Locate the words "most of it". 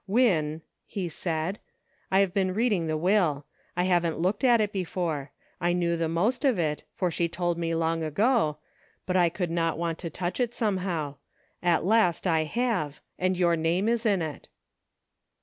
6.09-6.83